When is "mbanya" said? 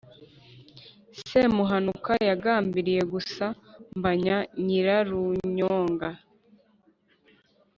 3.97-4.37